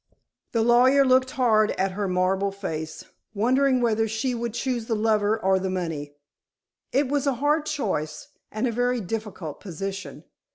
The 0.51 0.63
lawyer 0.63 1.05
looked 1.05 1.29
hard 1.37 1.75
at 1.77 1.91
her 1.91 2.07
marble 2.07 2.51
face, 2.51 3.05
wondering 3.35 3.81
whether 3.81 4.07
she 4.07 4.33
would 4.33 4.55
choose 4.55 4.87
the 4.87 4.95
lover 4.95 5.39
or 5.39 5.59
the 5.59 5.69
money. 5.69 6.15
It 6.91 7.07
was 7.07 7.27
a 7.27 7.35
hard 7.35 7.67
choice, 7.67 8.29
and 8.51 8.65
a 8.65 8.71
very 8.71 8.99
difficult 8.99 9.59
position. 9.59 10.23